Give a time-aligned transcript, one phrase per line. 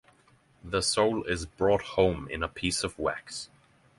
[0.63, 3.49] The soul is brought home in a piece of wax.